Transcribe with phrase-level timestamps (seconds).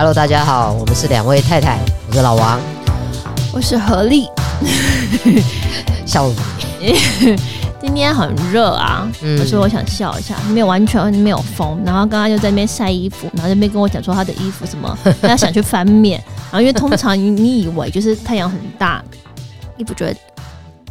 [0.00, 2.58] Hello，大家好，我们是两位太太，我是老王，
[3.52, 4.26] 我是何丽，
[6.06, 6.32] 笑。
[7.78, 19.04] 今天很热啊，我、嗯、说我想笑一下，没有完全没有风，然后刚刚就在那边晒衣服，然后那边跟我讲说他的衣服什么， 他想去翻面，然后因为通常你以为就是太阳很大，
[19.76, 20.16] 衣服就会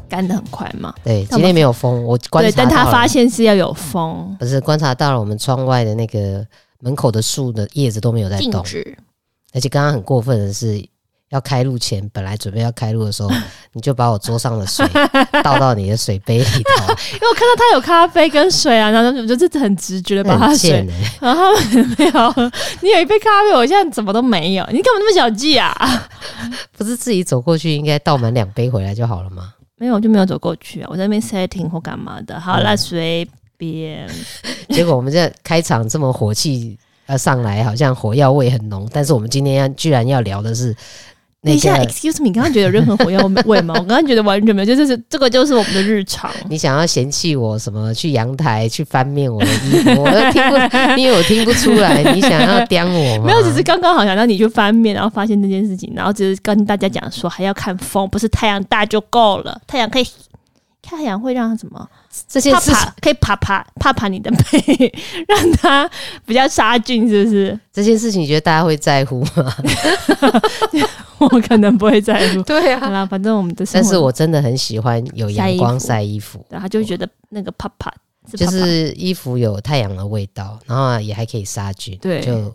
[0.07, 0.94] 干的很快嘛。
[1.04, 6.46] 对，今天没有风，我观察对，但他发现是要有风，不是观察到了我们窗外的那个
[6.82, 8.64] 门口的树的叶子都没有在动，
[9.54, 10.84] 而且刚刚很过分的是。
[11.32, 13.30] 要开路前，本来准备要开路的时候，
[13.74, 14.84] 你就把我桌上的水
[15.44, 20.88] 倒到你的水杯里头， 因为我看到他有咖啡跟水啊，然后我就很直觉的把他水，欸、
[21.22, 25.72] 然后他们没有，你有一杯咖啡，我现在怎么都没有，你干嘛那么小气啊？
[26.76, 29.54] 不是自己走过去应该倒满两杯回来就好了吗？
[29.77, 32.40] 没有，我就没有走过去啊，我在那边 setting 或干嘛的。
[32.40, 34.09] 好那，随便。
[34.70, 40.76] 结果我们这开场这么火气呃上来，好像火药味很浓，但是我们今天要居然要聊的是。
[41.41, 43.74] 等一下，excuse me，你刚刚觉得有任何火药味吗？
[43.80, 46.30] 我刚刚觉得完全没有，就是这个就是我们的日常。
[46.49, 47.93] 你想要嫌弃我什么？
[47.93, 50.55] 去阳台去翻面我的衣服，我都听不，
[50.99, 52.04] 因为我听不出来。
[52.13, 53.27] 你想要刁我吗？
[53.27, 60.05] 没有，只是刚刚好想让你去翻面，然后发现这件事情，然后只是跟大家讲说还要看风，不是太阳大就够了，太阳可以。
[60.82, 61.87] 太阳会让什么？
[62.27, 64.94] 这些是可以啪啪啪啪你的背，
[65.28, 65.89] 让它
[66.25, 67.59] 比较杀菌，是不是？
[67.72, 69.56] 这件事情你觉得大家会在乎吗？
[71.19, 72.41] 我可能不会在乎。
[72.47, 73.66] 对啊，好啦，反正我们的。
[73.73, 77.94] 但是我真的很喜欢有阳光晒衣服，然后就会觉得那个啪啪，
[78.34, 81.97] 就是衣服有太阳的味道，然后也还可以杀菌。
[82.01, 82.53] 对，就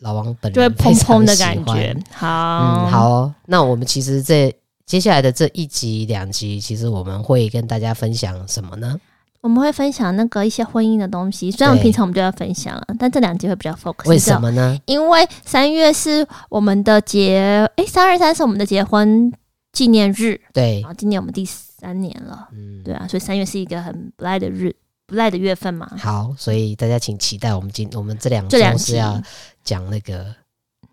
[0.00, 1.96] 老王本人就会砰砰的感觉。
[2.12, 3.34] 好，嗯，好哦。
[3.46, 4.54] 那我们其实这。
[4.84, 9.00] 接下来的这一集两集，其实我们会跟大家分享什么呢？
[9.40, 14.08] 我们会分享那个一些婚姻的东西，虽然平常我们就要分享了，但这两集会比较 focus。
[14.08, 14.78] 为什么呢？
[14.86, 19.32] 因为三月是我们的结，诶，三二三是我们的结婚
[19.72, 20.40] 纪念日。
[20.52, 24.72] 对，然后今年我们第三年了，嗯，对啊，所以三月是一个很不赖的日，
[25.06, 25.90] 不赖的月份嘛。
[25.98, 29.20] 好，所以大家请期待我们今我们这两这两是要
[29.64, 30.26] 讲那个。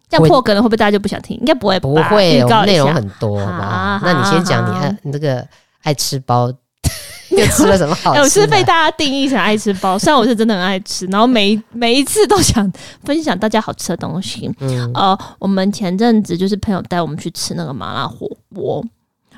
[0.10, 1.38] 这样破梗了会不会大家就不想听？
[1.38, 4.02] 应该不会，不会，内容很多，好吧？
[4.04, 5.48] 那你先讲，你爱你这个
[5.84, 6.52] 爱吃包，
[7.30, 8.20] 又吃了什么好吃？
[8.20, 12.72] 我是被大家定义成爱吃包，虽然我是真的很爱吃，然后每每一次都想
[13.04, 14.52] 分享大家好吃的东西。
[14.62, 18.84] 嗯，呃，我们前阵子就是朋友带我们去吃那个麻辣火锅，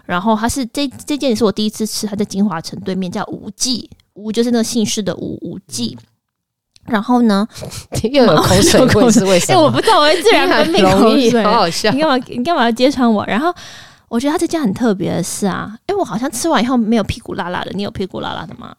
[0.06, 5.98] 然后它是这这件也是我第一次吃，它在金华城对面叫吴记，吴就是那个姓氏的吴吴记。
[6.86, 7.47] 然后呢，
[8.12, 9.59] 又有口水，口水，为什么？
[9.59, 11.92] 哎，我不知道，我会自然分泌口水，好好笑。
[11.92, 12.18] 你干嘛？
[12.28, 13.25] 你干嘛要揭穿我？
[13.25, 13.53] 然后
[14.08, 18.74] 我觉得他这家很特别的是啊，哎，我好像吃完以后没有屁股辣辣的，你有屁股辣辣的吗？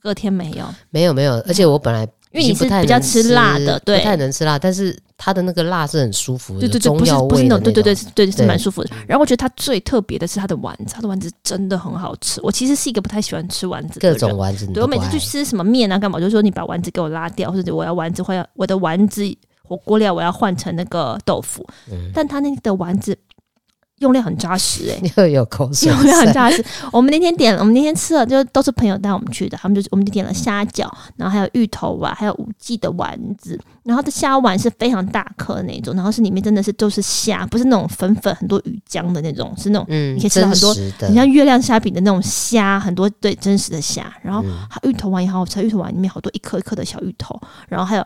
[0.00, 2.06] 隔天没有，没有没有，而且我本来。
[2.36, 8.90] 因为你是比较吃辣的，对，不太能吃辣，但是它的那个辣是很舒服的，对对对，不是不是那种，对对对对，是蛮舒服的。
[9.06, 12.40] 然后我觉得它最特别的是它的丸子，它的丸子真的很好吃。
[12.42, 19.22] 我其实是一个不太喜欢吃丸子的人，各种丸子，对我每次去吃什么面啊干嘛，就是说你把丸子给我拉掉，或者我要丸子，或者我的丸子
[19.62, 23.16] 火锅料我要换成那个豆腐，嗯、但它那个的丸子。
[24.00, 25.88] 用料很扎实哎、欸，又有口水。
[25.88, 26.62] 用料很扎实。
[26.92, 29.56] 我们那天点了，我们那天吃了，就都是朋友带我们去的。
[29.56, 30.86] 他们就我们就点了虾饺，
[31.16, 33.58] 然后还有芋头丸，还有五 G 的丸子。
[33.84, 40.74] 然后的虾丸是非常大颗的那种，然后是里面真的是都是虾，不是那种粉粉很多鱼浆的那种，是那种嗯，你可以吃到很多，
[41.08, 44.12] 你像月亮虾饼的那种虾，很多对真实的虾。
[44.20, 44.44] 然后
[44.82, 47.40] 芋头丸也好好吃，芋头丸里面好多一颗一颗的小芋头。
[47.68, 48.04] 然后还有，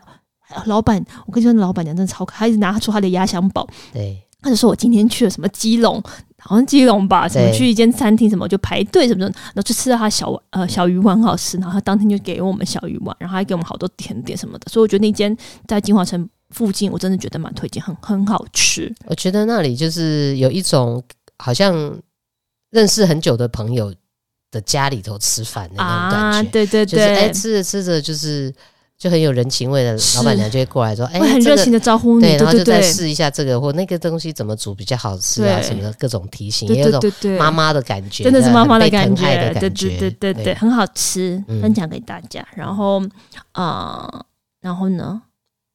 [0.67, 3.67] 老板，我跟你说，老板娘真的超可爱，她一直拿出他的压箱宝。
[3.91, 4.23] 对。
[4.41, 6.01] 他就说：“我今天去了什么基隆，
[6.39, 14.65] 好像基隆吧，什么去一间餐厅，什么就排队什么的，然后就吃到他小呃小鱼丸很好吃，然后他当天就给我们小鱼丸，然后还给我们好多甜点什么的。
[14.71, 15.35] 所以我觉得那间
[15.67, 18.91] 在金华城附近，我真的觉得蛮推荐，很很好吃。
[19.05, 21.03] 我觉得那里就是有一种
[21.37, 21.95] 好像
[22.71, 23.93] 认识很久的朋友
[24.49, 28.53] 的家里头吃饭的那种感觉，对对对，就是哎吃着吃着就是。”
[29.01, 37.01] 就很有人情味的老板娘就会过来说：“哎，很热情的招呼你，对，然后就再试一下这个或那个东西怎么煮比较好吃啊，什么的各种提醒，也有种
[37.39, 39.25] 妈妈的感觉，真的是妈妈的感觉，
[39.59, 42.47] 对对对对对，很好吃，分享给大家。
[42.53, 43.01] 然后
[43.53, 44.07] 啊，
[44.61, 45.19] 然后呢，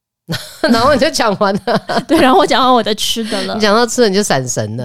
[0.70, 4.84] 然后你就讲完了， 对，然后我讲完我的吃的了，你讲到吃的你就闪神了，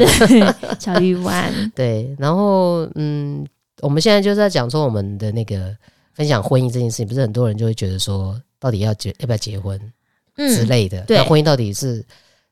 [0.79, 3.45] 小鱼丸， 对，然后嗯，
[3.83, 5.71] 我们现在就是在讲说我们的那个。”
[6.13, 9.79] 分享婚姻这件事情，不是很多人就会觉得说，到底要结要不要结婚
[10.35, 11.05] 之类的？
[11.09, 12.05] 那婚姻到底是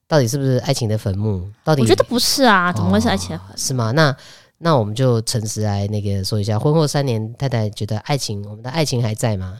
[0.07, 1.47] 到底是不是爱情的坟墓？
[1.63, 3.47] 到底我觉得不是啊，怎么会是爱情的坟？
[3.47, 3.53] 哦？
[3.55, 3.91] 是吗？
[3.91, 4.15] 那
[4.57, 9.59] 那我们就诚实来那个说一下，婚后三年，太太觉得爱情，我们的爱情还在吗？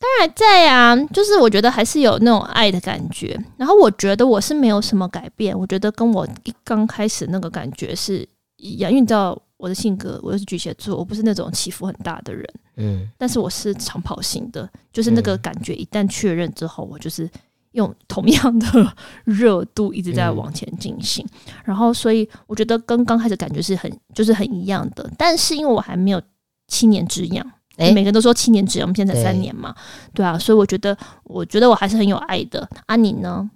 [0.00, 3.36] 当然在呀、啊，就是我觉得还是有那种爱的感觉。
[3.56, 8.24] 然后我觉得我是没有什么改变，我觉得跟我一刚开始那个感觉是
[8.58, 8.88] 一样。
[8.92, 12.44] 因为你知道我的性格，我又是巨蟹座，我不是那种起伏很大的人。
[12.76, 17.28] 嗯，但是我是长跑型的，就是那个感觉一旦确认之后，我就是
[17.72, 21.26] 用同样的 热度一直在往前进行。
[21.46, 25.10] 嗯、然后，所以我觉得跟刚开始感觉是很就是很一样的。
[25.18, 26.22] 但是因为我还没有
[26.68, 27.52] 七年之痒。
[27.76, 29.72] 哎，每个人都说七年之痒，我们现在才三年嘛，
[30.12, 32.68] 对，对啊，所以我觉得，我觉得我还是很有爱的。
[32.86, 33.48] 啊，你呢？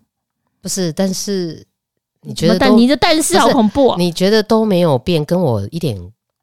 [0.60, 1.66] 不是，但是
[2.24, 3.96] 你觉得，但你的但是好恐怖啊！
[3.98, 5.96] 你觉得都没有变，跟我一点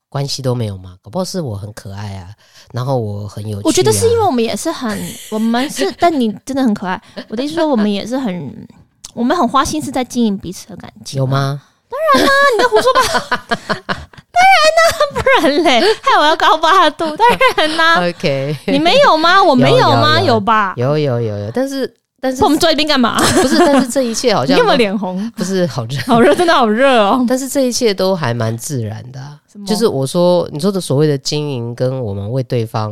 [0.10, 0.96] 关系都没有吗？
[1.02, 2.30] 搞不好是我很可爱啊，
[2.74, 3.66] 然后我很有趣啊。
[3.66, 4.98] 我觉得是因为我们也是很，
[5.32, 7.02] 我们是，但你真的很可爱。
[7.28, 8.68] 我的意思说，我们也是很，
[9.14, 11.62] 我们很花心思在经营彼此的感情，有吗？
[11.90, 13.02] 当然啦，你在胡说八
[13.38, 13.56] 道。
[14.32, 14.84] 当然啦，
[15.14, 17.06] 不然嘞，害我要高八度。
[17.18, 17.28] 当
[17.58, 19.42] 然啦， OK，你没有吗？
[19.44, 20.20] 我没有吗？
[20.22, 20.74] 有吧？
[20.78, 23.18] 有有有有，但是但是我们坐一边干嘛？
[23.42, 25.30] 不是，但是这一切好像 你有没有脸红？
[25.32, 27.26] 不是，好热，好热，真的好热哦。
[27.28, 29.22] 但是这一切都还蛮自然的，
[29.66, 32.92] 就是我说你说的所谓的经营，跟我们为对方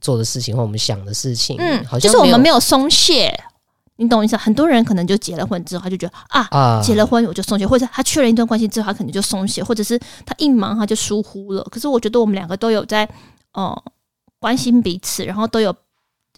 [0.00, 3.32] 做的事情或我们想的事情，嗯，好像就是我们没有松懈。
[3.96, 4.36] 你懂我意思？
[4.36, 11.62] 很多人可能就结了婚之后，他就觉得啊，啊结了婚我就松懈，或者他确认一段关系之后，他可能就松懈，或者是他一忙他就疏忽了。
[11.70, 13.04] 可是我觉得我们两个都有在
[13.52, 13.82] 哦、呃、
[14.40, 15.72] 关心彼此，然后都有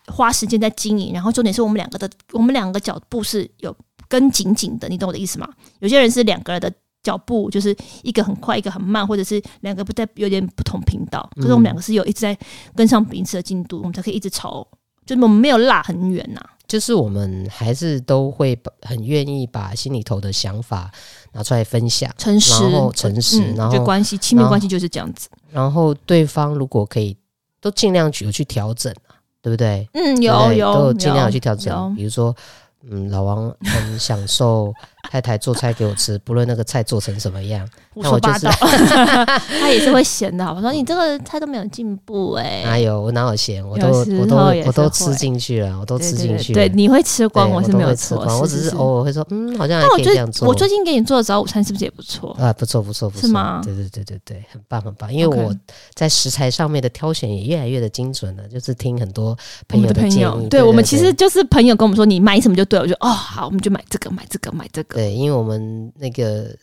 [0.06, 3.74] 花时间在经营，然后重点是我们两个的我们两个脚步是有
[4.08, 5.48] 跟紧紧的，你懂我的意思吗？
[5.80, 6.72] 有些人是两个人的
[7.02, 11.28] 脚步就是一个很快，一个很慢，或者是两个不在有点不同频道。
[11.36, 12.36] 可是我们两个是有一直在
[12.74, 14.66] 跟上彼此的进度，我们才可以一直朝，
[15.04, 16.50] 就是我们没有落很远呐、啊。
[16.68, 20.90] 就是我们还是都会很愿意把心里头的想法
[21.30, 25.28] 拿出来分享，诚实，然后诚实，嗯、然后关系亲密关系就是这样子。
[25.52, 27.16] 然后对方如果可以，
[27.60, 28.92] 都尽量去有去调整，
[29.46, 29.88] 对不对？
[29.94, 32.34] 嗯，有有，都尽量有去调整，比如说。
[32.88, 34.72] 嗯，老王很享受
[35.10, 38.50] 太太做菜给我吃，不论那个菜做成什么样，胡说八道。
[39.60, 42.62] 他也是会嫌的，好，我说你这个菜都没有进步哎。
[42.64, 44.36] 哪有我哪有嫌，我都我都
[44.66, 46.52] 我都吃进去了，我都吃进去。
[46.52, 50.46] 对，你会吃光，我是没有吃光，我只是偶尔会说，嗯，好像还可以这样做。
[50.48, 52.52] 我最近给你做的早午餐是不是也不错啊？
[52.52, 53.60] 不错不错不错，是吗？
[53.64, 55.12] 对对对对对，很棒很棒。
[55.12, 55.54] 因为我
[55.94, 59.36] 在食材上面的挑选也越来越的精准了，就是听很多
[59.68, 60.48] 朋友的建议。
[60.48, 62.82] 对我们其实就是朋友跟我们说，你买什么就对了。
[62.82, 64.95] 我就哦好，我们就买这个，买这个，买这个。
[64.96, 66.56] 对，因为我们那个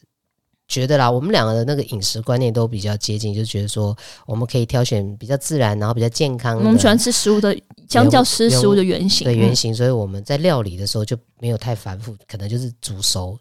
[0.68, 3.96] 觉得啦，我们两个的那个饮食观念都比较接近，就觉得说
[4.26, 6.58] 我们可以挑选比较自然，然后比较健康。
[6.58, 7.56] 我们喜欢吃食物的，
[7.88, 9.24] 相较吃食物的原型。
[9.24, 13.38] 对原型，所以我们在料理的时候就没有太繁复，可能就是煮熟、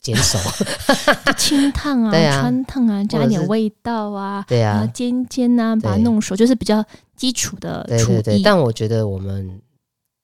[0.00, 0.38] 煎熟、
[1.38, 2.10] 清烫啊、
[2.42, 6.84] 汆烫啊，加一点味道啊，对啊，煎煎啊，把它弄熟，就是比较
[7.14, 8.06] 基础的厨艺。
[8.06, 9.60] 对对对，但我觉得我们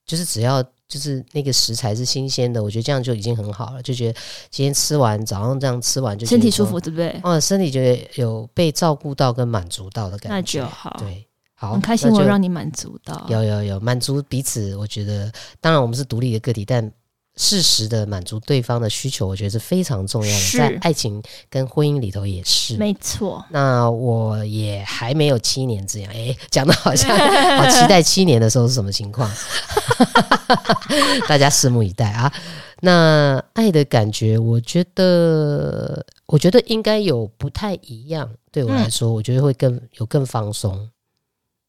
[0.04, 0.64] 就是只要。
[0.88, 3.82] 就是那个食材是新鲜的，我觉得这样就已经很好了。
[3.82, 4.18] 就觉得
[4.50, 7.20] 今天吃完，早上这样吃完就身体舒服，对不对？
[7.22, 10.96] 哦，身体觉得有被照顾到跟满足到的感觉，那就好。
[10.98, 14.74] 对，好，很开心我让你满足到，有有有满足彼此。
[14.76, 15.30] 我觉得，
[15.60, 16.90] 当然我们是独立的个体，但。
[17.40, 22.76] 适时的满足对方的需求，我觉得是非常重要的，在爱情跟婚姻里头也是。
[22.76, 23.42] 没错。
[23.50, 27.16] 那我也还没有七年这样，哎， 讲的好像
[27.56, 29.30] 好期待七年的时候是什么情况？
[31.28, 32.32] 大家拭目以待啊！
[32.80, 38.28] 那爱的感觉，我觉得，我觉得应该有不太一样。
[38.50, 40.90] 对我来说，嗯、我觉得会更有更放松，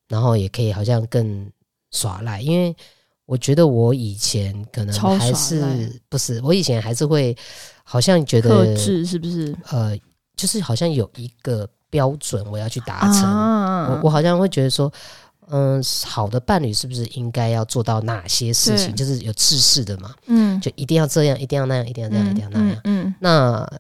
[0.08, 1.52] 然后也可以好像更
[1.92, 2.76] 耍赖，因为。
[3.30, 7.38] 我觉得我以前可能还是不是，我以前还是会
[7.84, 9.56] 好像觉得克制是不是？
[9.70, 9.96] 呃，
[10.36, 14.92] 就是好像有一个标准我要去达成，啊、我我好像会觉得说，
[15.52, 18.96] 嗯，好的伴侣是不是应该要做到哪些事情？
[18.96, 23.72] 就是有制式的嘛，嗯，就一定要这样，一定要那样，一定要这样，嗯、一定要那样，嗯，嗯那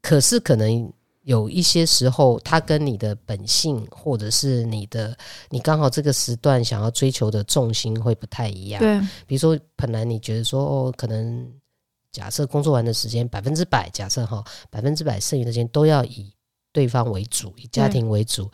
[0.00, 0.90] 可是可能。
[1.24, 5.16] 有一些时候，他跟你的本性，或者是你的，
[5.50, 8.80] 你刚好这个时段想要追求的重心会不太一样。
[8.80, 11.50] 对，比如说，本来你觉得说，哦，可能
[12.12, 16.32] 假设工作完的时间百分之百，假设哈，百分之百剩余的时间都要以
[16.72, 18.50] 对方为主，以家庭为主，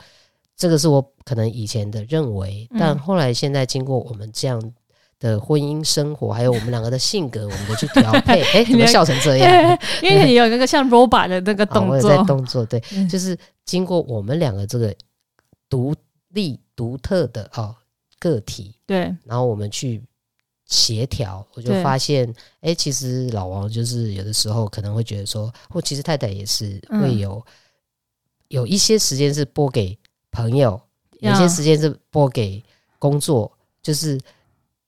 [0.57, 4.61] 这个是我可能以前的认为，但后来现在经过我们这样。
[5.21, 8.41] 的婚姻生活，还有我们两个的性格，我们都去调配。
[8.57, 9.79] 哎、欸，怎么笑成这样？
[10.03, 14.95] 因为你有那个像 robot 的那个动作，我在动作，对，嗯、就是经过我们两个这个
[15.69, 15.95] 独
[16.31, 17.77] 立独特的哦
[18.19, 20.03] 个体，对，然后我们去
[20.65, 22.27] 协调，我就发现，
[22.63, 27.53] 哎、欸，其实老王就是有的时候可能会觉得说，或其实太太也是会有、嗯、
[28.49, 29.99] 有一些时间是拨给
[30.31, 30.81] 朋友，
[31.19, 32.65] 有些时间是拨给
[32.99, 34.19] 工作，就是。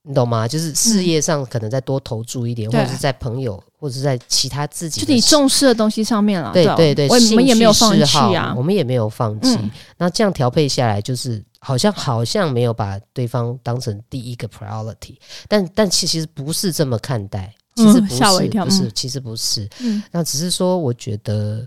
[0.05, 0.49] 你懂吗？
[0.49, 6.53] 就是事业上可能再多投注一点，嗯、或者是在朋友，或者是在其他自己就你重视的东西上面了。
[6.53, 9.55] 对对对，我们也没有放弃啊，我们也没有放弃。
[9.61, 15.17] 嗯、那这样调配下来，就是好像好像没有把对方当成第一个 priority，
[15.47, 19.69] 但但其实不是这么看待，其实不是，嗯、吓我一跳，不是，其实不是。
[19.79, 21.65] 嗯，那只是说，我觉得，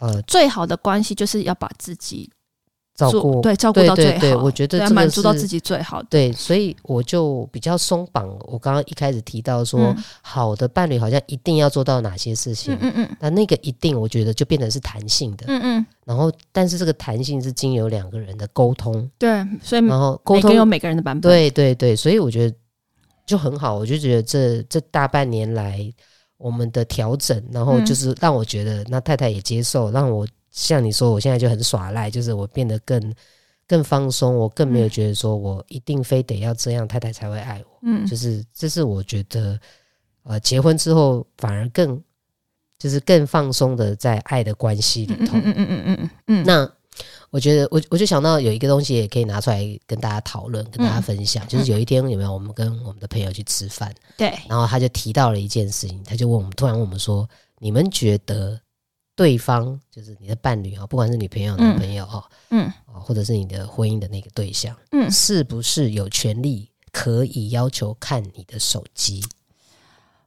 [0.00, 2.28] 呃，最好的关系就是要把自己。
[2.98, 6.08] 照顾对，照顾到最好，对对对，我觉得这满足到自己最好的。
[6.10, 8.28] 对，所以我就比较松绑。
[8.40, 15.86] 我刚刚一开始提到说，嗯、好的伴侣好像一定要做到哪些事情，嗯嗯，那那个一定，我觉得就变成是弹性的，嗯嗯。
[16.04, 22.56] 然后，但是这个弹性是经由两个人的沟通，对，所以然后沟通有每个人的版本，对对对，所以我觉得
[23.24, 23.76] 就很好。
[23.76, 25.88] 我就觉得这这大半年来
[26.36, 30.26] 我们的调整，然后就是让我觉得，那太太也接受，让我。
[30.50, 33.14] 像你说，我现在就很耍赖，就是我变得更
[33.66, 37.78] 更放松，我更没有觉得说我一定非得要这样，太太才会爱我。
[37.82, 39.60] 嗯，就是这是我觉得，
[40.22, 42.02] 呃，结婚之后反而更
[42.78, 45.36] 就是更放松的在爱的关系里头。
[45.36, 46.72] 嗯嗯嗯嗯嗯那
[47.30, 57.28] 我觉得，我我就想到有一个东西也可以拿出来跟大家讨论，跟大家分享，嗯、就是有一天有没有我们跟我们的朋友去吃饭，对，然后他就提到了一件事情，他就问我们，突然问我们说，
[57.58, 58.58] 你们觉得？
[59.18, 69.20] 对方就是你的伴侣啊，不管是女朋友、男朋友啊，嗯，或者是你的婚姻的那个对象，嗯，是不是有权利可以要求看你的手机？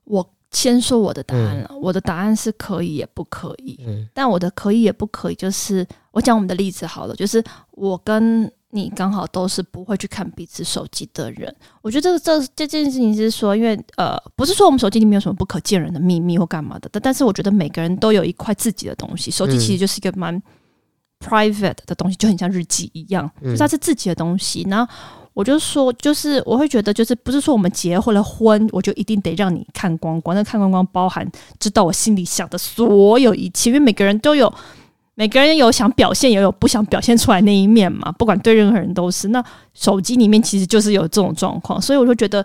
[0.03, 8.51] 我先说我的答案了，嗯、我的答案是可以也不可以，嗯，但我的可以也不可以，就是我讲我们的例子好了，就是我跟。
[8.71, 20.41] 你刚好都是不会去看彼此手机的人，我觉得这个这这件事情是说，因为呃，不是说我们手机里面有什么不可见人的秘密或干嘛的，但但是我觉得每个人都有一块自己的东西，手机其实就是一个蛮
[21.19, 24.65] private 的东西，就很像日记一样，就是它是自己的东西。
[24.69, 24.93] 然后
[25.33, 34.53] 我就说，就是我会觉得，就是不是说我们结婚了婚，我就一定得让你看光光，那看光光包含知道我心里想的所有一切，因为每个人都有。
[35.21, 38.11] 每个人有想表现，也有不想表现出来那一面嘛。
[38.13, 39.27] 不管对任何人都是。
[39.27, 42.43] 那手机里面其实就是有这种状况，所以我就觉得，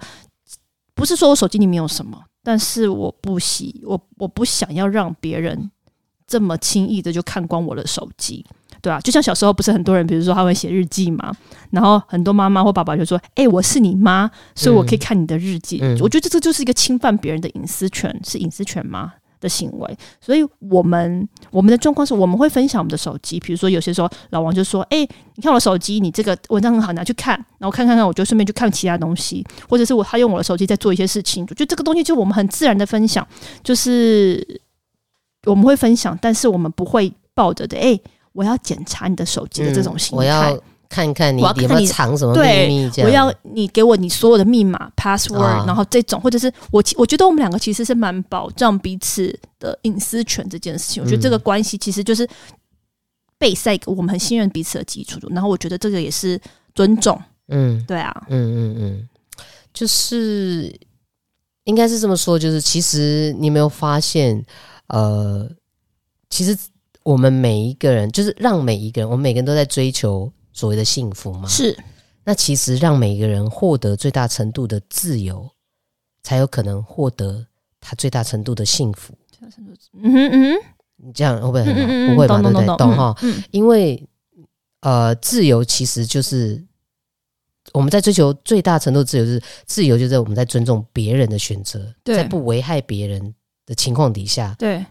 [0.95, 5.71] 不是说我手机里面有什么，但是我不喜我我不想要让别人
[6.26, 8.45] 这么轻易的就看光我的手机，
[8.83, 11.35] 对啊，就像小时候不是很多人，比如说他会写日记嘛，
[11.71, 15.78] 然后很多妈妈或爸爸就说：“哎、欸，我是你妈，所以我可以看你的日记。
[15.80, 19.14] 嗯”我觉得这就是一个侵犯别人的隐私权，是隐私权吗？
[19.40, 23.38] 的行为，所以我们我们的状况是，我们会分享我们的手机。
[23.40, 31.47] 比如说，有些时候老王就说：“哎、欸，你看我手机，你这个文章很好，拿去看。”然后看看看，我就顺便去看其他东西，或者是我他用我的手机在做一些事情。
[31.47, 33.26] 就这个东西，就我们很自然的分享，
[33.62, 34.61] 就是
[35.45, 37.76] 我们会分享，但是我们不会抱着的。
[37.76, 38.02] 哎、欸，
[38.33, 40.52] 我要检查你的手机的这种心态。
[40.52, 42.90] 嗯看看你有没有藏什么秘密？
[43.02, 51.02] 我要你给我你所有的密码 password，、啊、然后这种或者是我我觉得我们两个其实是蛮保障彼此的隐私权这件事情。
[51.02, 52.28] 嗯、我觉得这个关系其实就是
[53.38, 55.19] 备赛，我们很信任彼此的基础。
[55.31, 56.40] 然后我觉得这个也是
[56.75, 57.21] 尊重。
[57.49, 59.09] 嗯，对啊，嗯嗯嗯，
[59.75, 60.75] 就是
[61.64, 62.38] 应该是这么说。
[62.38, 64.45] 就是其实你有没有发现，
[64.88, 65.49] 呃，
[66.31, 66.57] 其实
[67.02, 70.33] 我们每一个人，就是让每一个人，我们每个人都在追求。
[70.56, 71.46] 所谓的幸福吗？
[71.46, 71.76] 是。
[72.25, 75.48] 那其实让每个人获得最大程度的自由，
[76.22, 77.46] 才有可能获得
[77.78, 79.14] 他最大程度的幸福。
[79.92, 81.82] 嗯哼嗯哼，你这样会不会很好？
[81.82, 82.40] 嗯嗯嗯不会吧？
[82.40, 82.66] 对不对？
[82.78, 83.14] 懂哈？
[83.22, 83.42] 嗯。
[83.50, 84.02] 因为
[84.80, 86.64] 呃，自由其实就是
[87.72, 93.34] 我们在追求最大程度自由，就是自由，就是我们在尊重别人的选择，在不危害别人
[93.66, 94.84] 的情况底下，对。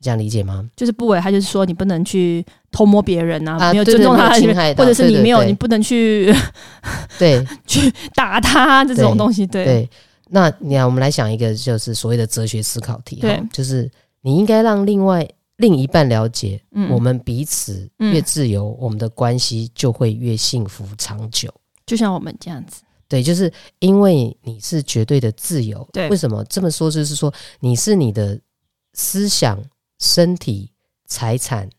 [0.00, 0.68] 这样理解吗？
[0.74, 4.30] 就是不危害，就是说你不能去偷摸别人啊，没有尊重他
[4.74, 6.34] 或者是你没有，你不能去
[7.18, 9.46] 对 去打他这种东西。
[9.46, 9.90] 对，对，
[10.30, 13.16] 那你看，我们来想一个，就是所谓的哲学思考题。
[13.16, 13.88] 对，就是
[14.22, 16.60] 你应该让另外另一半了解，
[16.90, 21.52] 我们彼此越自由，我们的关系就会越幸福长久。
[21.86, 25.86] 就像我们这样子，对，就是因为你是绝对的自由。
[25.92, 26.90] 对，为什么这么说？
[26.90, 28.40] 就是说你是你的
[28.94, 29.62] 思想。
[30.04, 30.68] 身体、
[31.06, 31.70] 财产，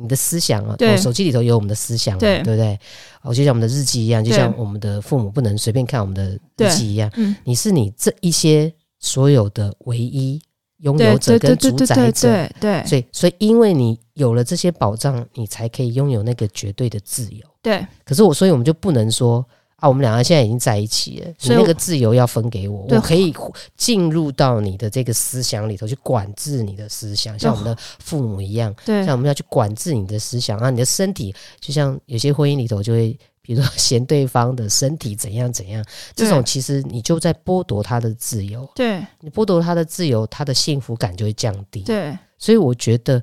[0.00, 2.78] 你的思想啊，对，手机里头有我们的思想，对，对不对？
[3.22, 7.10] 哦，就像我们的日记一样，就像我们的父母不能随便看我们的日记一样。
[7.16, 10.40] 嗯，你是你这一些所有的唯一
[10.78, 12.84] 拥有者跟主宰者，对对。
[12.86, 17.44] 所以，所以因为你有了这些保障，你才可以拥有那个绝对的自由。
[17.60, 17.84] 对。
[18.04, 19.44] 可是我，所以我们就不能说。
[19.80, 23.32] 啊，我们两个现在已经在一起了，所以那个自由要分给我，我可以
[23.76, 38.68] 进入到你的这个思想里头去管制你的思想，像我们的父母一样，对，像我们要去管制你的思想啊，你的身体就像有些婚姻里头就会，比如说 嫌对方的身体怎样怎样，这种其实你就在剥夺他的自由。
[38.74, 41.82] 对，你剥夺他的自由，他的幸福感就会降低。
[41.82, 43.22] 对，所以我觉得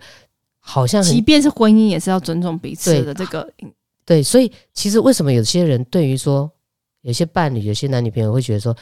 [0.61, 3.51] 好像即便是婚姻，也是要尊重彼此的这个。
[4.05, 6.49] 对，所以其实为什么有些人对于说
[7.01, 8.75] 有些伴侣、有些男女朋友会觉得说，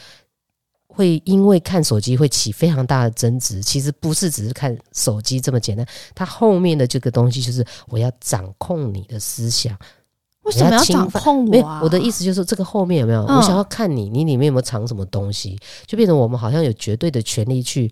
[0.87, 3.61] 会因为看手机会起非常大的争执？
[3.61, 9.77] 其实不是只是看手机这么简单，它后面的这个东西就是我要掌控你的思想。
[10.43, 11.79] 为什么要掌控我啊？
[11.81, 13.21] 我的意思就是这个后面有没有？
[13.23, 15.57] 我想要看你，你里面有没有藏什么东西？
[15.87, 17.89] 就变成我们好像有绝对的权利去，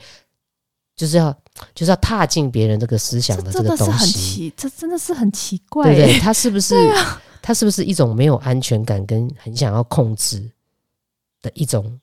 [0.97, 1.33] 就是要
[1.75, 3.93] 就是要踏进别人这个思想的这个东西。
[3.95, 6.19] 这真的是很奇，这真的是很奇怪，对不对？
[6.19, 6.75] 他是不是？
[7.41, 10.47] 他是不是一种没有安全感跟很想要控制
[11.41, 11.99] 的一种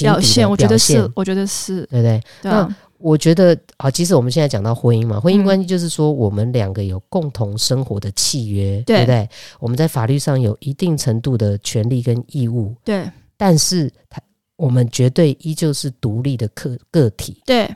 [0.00, 0.48] 表现？
[0.48, 2.22] 我觉得是，我觉得是，对不对？
[2.42, 9.28] 那我觉得啊，其实我们现在讲到婚姻嘛，婚姻关系就是说我们两个有共同生活的契约，对不对？
[9.58, 13.06] 我们在法律上有一定程度的权利跟义务，对。
[13.36, 14.20] 但是，他
[14.56, 17.68] 我们绝对依旧是独立的个个体，对。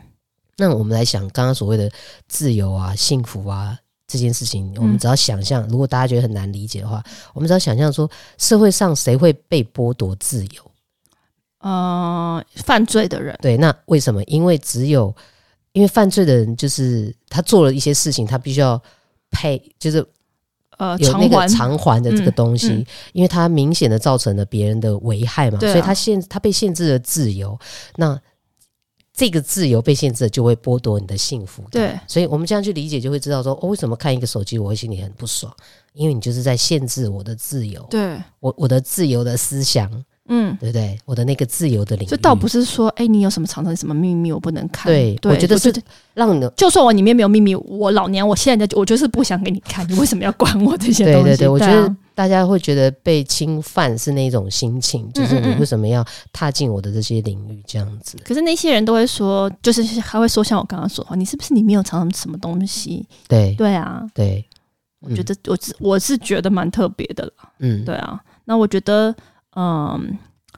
[0.56, 1.90] 那我们来想，刚刚所谓的
[2.28, 3.78] 自由啊、幸福啊。
[4.06, 10.70] 这件事情，我们只要想象，如果大家觉得很难理解的话，我们只要想象说，社会上谁会被剥夺自由？
[11.61, 13.37] 呃，犯罪的人。
[13.40, 14.23] 对，那为什么？
[14.25, 15.12] 因为只有
[15.73, 18.80] 因为犯罪的人，就是他做了一些事情，他必须要
[19.30, 20.06] 赔，就是
[20.76, 27.58] 呃，有那个偿还的这个东西，呃嗯嗯、因为他明显的造成了别人的危害嘛，啊、所以他限他被限制了自由。
[27.96, 28.20] 那
[29.16, 31.62] 这个自由被限制了，就会剥夺你的幸福。
[31.71, 35.54] 对，所以我们这样去理解，就会知道说，哦，为什么看一个手机我会心里很不爽？
[35.92, 37.80] 因为你就是在限制我的自由。
[37.88, 39.88] 对，我我的自由的思想，
[40.28, 40.99] 嗯，对不对？
[41.04, 42.11] 我的那个自由的领域。
[42.11, 44.92] 这倒不是说，哎，你有什么藏着什么秘密，我不能看。
[44.92, 45.73] 对，对我觉得是
[46.14, 51.23] 让你，就算我里面没有秘密，我老娘我现在我就是不想给你看，你为什么要管我这些东西？
[51.23, 51.97] 对对对，我觉得。
[52.14, 58.16] 大家会觉得被侵犯是那种心情，就是你为什么要踏进我的这些领域这样子？
[58.25, 63.07] 可是那些人都会说，就是还会说像我刚刚说的话，你是不是里面有藏什么东西？
[63.27, 64.44] 对对啊，对，
[65.00, 67.33] 我觉得我是我是觉得蛮特别的了。
[67.59, 68.20] 嗯，对啊。
[68.44, 69.14] 那我觉得，
[69.57, 70.16] 嗯，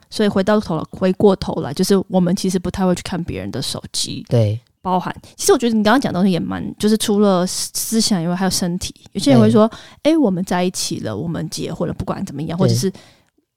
[0.09, 4.25] 所以回到头来，回过头来，就是我们其实不太会去看别人的手机。
[4.29, 4.59] 对。
[4.87, 8.95] 包含，其实我觉得你刚刚讲的东西也蛮，就是除了思想以外，还有身体。
[9.11, 9.69] 有些人会说
[10.03, 12.89] ：“哎、欸，我们在一起了，我们结婚了，不管怎么样，或者是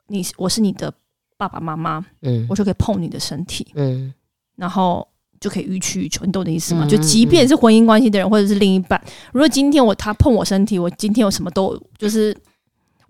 [0.07, 0.93] 你，我是你的
[1.37, 4.13] 爸爸妈妈，嗯，我就可以碰你的身体，嗯，
[4.57, 5.07] 然后
[5.39, 6.83] 就可以予取予求，你懂我的意思吗？
[6.83, 12.35] 嗯、就即便是婚姻关系的人，或者是另一半，如果今天我他碰我身体，我今天我什么都就是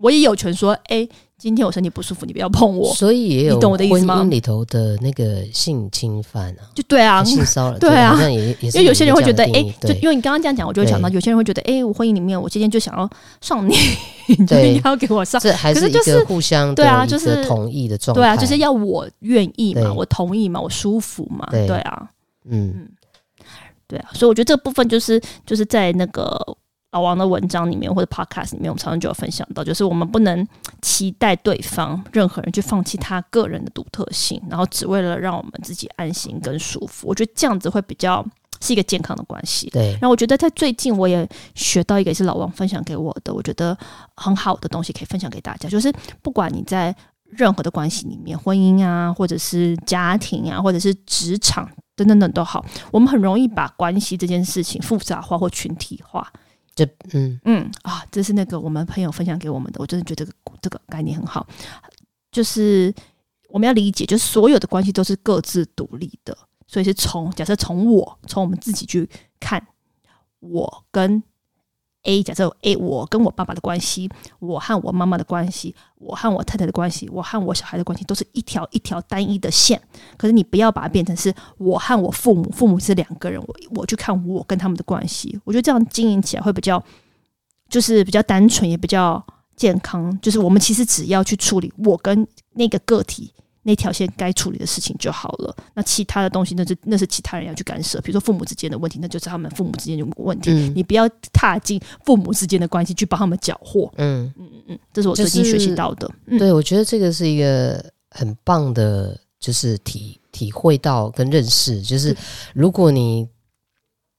[0.02, 1.08] 我也有权说，哎、欸。
[1.38, 2.94] 今天我身体不舒服，你不要碰我。
[2.94, 4.18] 所以也有，你懂我的意思吗？
[4.18, 13.10] 婚姻里头的那个性侵犯啊，就对啊，性骚扰，对啊，也也因为有些人会觉得，哎、欸，就因为你刚刚这样讲，我就会想到，有些人会觉得，哎、欸，我婚姻里面，我今天就想要
[13.40, 13.74] 上你，
[14.38, 21.66] 你就一定要给我上，这还是一个互相对啊，就是同意的状态，对啊，就是要我愿意嘛，我同意嘛，我舒服嘛，对。
[21.78, 22.08] 啊，
[22.48, 22.88] 嗯，
[23.88, 26.56] 对啊，所以我觉得这个部分就是就是在那个。
[26.92, 30.46] 老王的文章里面或者 podcast 里面，我们常常就有分享到，就是我们不能
[30.82, 37.08] 期待对方任何人去放弃他个人的独特性，然后只为了让我们自己安心跟舒服。
[37.08, 38.24] 我觉得这样子会比较
[38.60, 39.70] 是一个健康的关系。
[39.70, 39.92] 对。
[39.92, 43.76] 然后我觉得在最近我也学到一个，也是老王分享给我的，我觉得
[44.14, 56.30] 很好的东西可以分享给大家，就是不管你在任何的关系里面，婚姻啊，或者是家庭啊，或者是职场等等等都好，我们很容易把关系这件事情复杂化或群体化。
[56.74, 61.46] 就嗯嗯啊，这是那个我们朋友分享给我们的，我真的觉得这个这个概念很好。
[62.30, 62.94] 就是
[63.48, 69.08] 我们要理解，就是所有的关系都是各自独立的，所以是从假设从我从我们自己去
[69.38, 69.66] 看，
[70.40, 71.22] 我跟。
[72.04, 74.10] A 假设 A 我跟我爸爸的关系，
[74.40, 79.80] 我和我妈妈的关系，我和我太太的关系，我和我小孩的关系，都是一条一条单一的线。
[80.16, 85.38] 可是你不要把它变成是我和我父母，父母是两个人，我我去看我跟他们的关系。
[85.44, 86.82] 我觉得这样经营起来会比较，
[87.68, 90.18] 就是比较单纯，也比较健康。
[90.20, 93.32] 就是我们其实只要去处理我跟那个个体。
[93.62, 103.90] 那条线该处理的事情就好了，那其他的东西那是那是其他人要去干涉，比如说父母之间的问题，那就是他们父母之间有问题，嗯、你不要踏进父母之间的关系去帮他们搅和。
[103.96, 106.06] 嗯嗯嗯嗯，这是我最近学习到的。
[106.08, 112.16] 就是嗯、对，我觉得这个是一个很棒的，就是体体会到跟认识，就是
[112.54, 113.28] 如果你。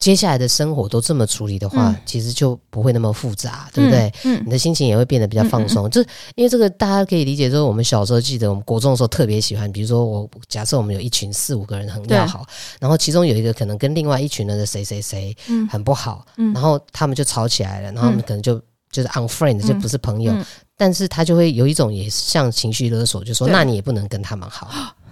[0.04, 4.12] 接下来的生活都这么处理的话，嗯、其实就不会那么复杂，对不对？
[4.26, 5.90] 嗯，嗯，你的心情也会变得比较放松。
[5.90, 12.46] 就、嗯嗯、因为这个，大家可以理解，说我们小时候记得，我们国中的时候特别喜欢，比如说我假设我们有一群四五个人很要好，
[12.82, 15.34] 然后其中有一个可能跟另外一群人的谁谁谁
[15.70, 18.62] 很不好，嗯、然后他们就吵起来了，然后他们可能就
[18.92, 20.36] 就是 unfriend，就不是朋友。
[20.76, 24.70] 但是他就会有一种也像情绪勒索，就说那你也不能跟他们好。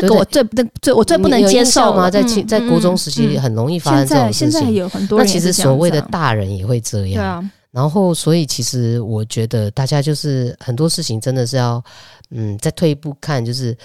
[0.00, 2.10] 这个我最不能最我最不能接受吗？
[2.10, 4.50] 在在国中时期很容易发生这种事情。
[4.50, 7.14] 现在有很多人那其实所谓的大人也会这样。
[7.14, 7.52] 对啊。
[7.70, 11.84] 然后，所以其实我觉得大家就是很多事情真的是要，
[12.30, 13.76] 嗯，再退一步看，就是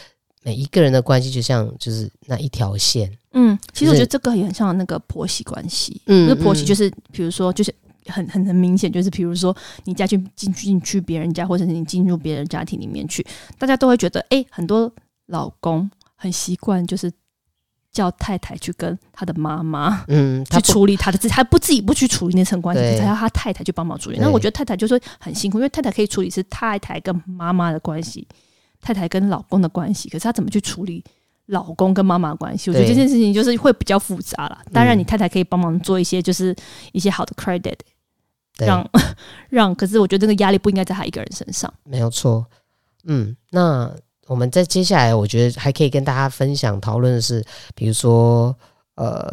[0.42, 3.12] 每一个人的关系就像就是那一条线。
[3.34, 6.02] 嗯，其实我觉得这个也很像那个婆媳关系。
[6.06, 7.76] 嗯，就是婆媳就是比如说就是
[8.08, 13.24] 很很很明显，就是比如说你家去进进去别人家，或者是你进入别人家庭里面去，
[13.60, 14.90] 大家都会觉得，哎，很多
[15.28, 15.92] 老公。
[16.24, 17.12] 很习惯，就是
[17.92, 24.18] 叫太太去跟他的妈妈，嗯，去处理他的自己，他不自己不去处理那层关系，才要他太太去帮忙处理。
[24.20, 28.26] 那我觉得太太就是很辛苦，因为太太可以处理是太太跟妈妈的关系，
[28.82, 31.04] 太太跟老公的关系，可是他怎么去处理
[31.48, 32.72] 老公跟妈妈的关系？
[32.72, 34.58] 我觉得这件事情就是会比较复杂了。
[34.72, 36.56] 当然，你太太可以帮忙做一些，就是
[36.94, 37.78] 一些好的 credit，
[38.60, 38.90] 让
[39.52, 39.76] 让。
[39.76, 41.72] 可是我觉得这个压力不应该在他一个人身上。
[41.84, 42.46] 没有错，
[43.04, 43.94] 嗯，那。
[44.28, 47.44] 我们在接下来，我觉得还可以跟大家分享讨论的是，
[47.76, 48.56] 比如说，
[48.96, 49.30] 呃，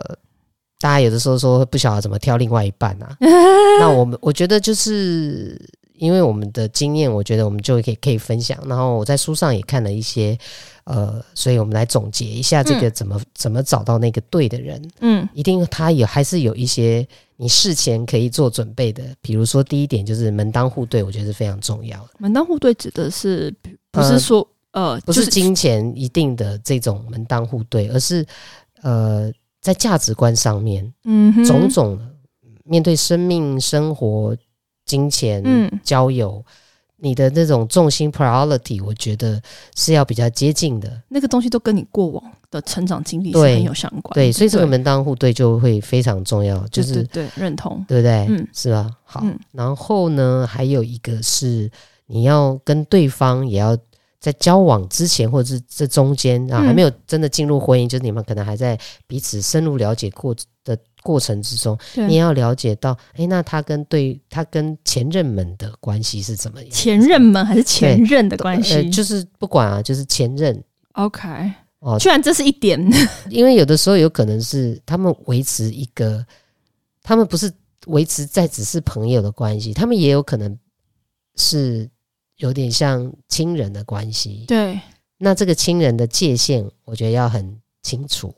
[0.78, 3.16] 大家有的时候说不晓得怎么挑另外一半啊。
[3.78, 5.56] 那我们我觉得就是
[5.94, 8.58] 因为我们的经验，我觉得我们就可以可以分享。
[8.66, 10.36] 然后我在书上也看了一些，
[10.84, 14.90] 呃，所以我们来总结一下这个怎么、嗯、怎么找到那个对的人。
[15.00, 19.04] 嗯，一定他有还是有一些你事前可以做准备的。
[19.20, 22.08] 比如说第一点就是门当户对，我觉得是非常重要的。
[22.18, 23.54] 门当户对指的是
[23.92, 24.40] 不是说？
[24.40, 28.24] 呃呃，不是金钱一定的这种门当户对，而是
[28.82, 29.28] 呃，
[29.60, 31.98] 在价值观上面，嗯哼，种种
[32.64, 34.36] 面对生命、生活、
[34.86, 36.44] 金钱、嗯、交友，
[36.98, 39.42] 你的那种重心 priority，我觉得
[39.74, 41.02] 是要比较接近的。
[41.08, 48.26] 那个东西都跟你过往的成长经历是很有相关，对，所以这个门当户对就会非常重要，就是对，认同，对不对？
[48.28, 48.88] 嗯，是吧？
[49.02, 51.68] 好，嗯、然后呢，还有一个是
[52.06, 53.76] 你要跟对方也要。
[54.20, 66.70] 在交往之前，或者是这中间啊，还没有真的进入婚姻，嗯、就是你们可能还在彼此深入了解过的过程之中，你也要了解到，哎，那他跟对他跟前任们的关系是怎么样？
[66.70, 68.74] 前任们还是前任的关系？
[68.74, 70.62] 呃，就是不管啊，就是前任。
[70.92, 71.26] OK，
[71.78, 72.78] 哦，居然这是一点，
[73.30, 76.22] 因为有的时候有可能是他们维持一个，
[77.02, 77.50] 他们不是
[77.86, 80.54] 维持在只是朋友的关系，他们也有可能
[81.36, 81.88] 是。
[82.40, 84.78] 有点像亲人的关系，对。
[85.22, 88.34] 那这个亲人的界限，我觉得要很清楚。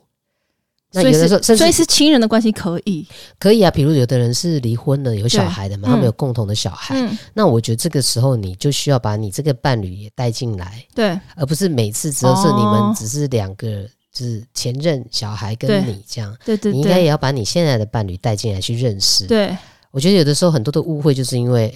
[0.95, 3.07] 那有的时候，所以是亲人的关系可以，
[3.38, 3.71] 可以啊。
[3.71, 6.97] 比如有的人是离婚了，有小孩的嘛，他们有共同的小孩。
[6.97, 7.17] 嗯。
[7.33, 16.37] 那我觉得这个时候，你就需要把你这个伴侣也带进来，对，而不是每次只是你们只是两个，就是前任小孩跟你这样。
[16.45, 16.73] 对对。
[16.73, 19.27] 你应该也要把你现在的伴侣带进来去认识。
[19.27, 19.57] 对。
[19.93, 21.73] 我觉得有的时候很多的误会，就是因为。